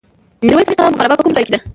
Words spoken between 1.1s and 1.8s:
په کوم ځای کې ده؟